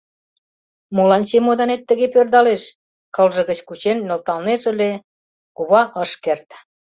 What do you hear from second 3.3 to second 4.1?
гыч кучен,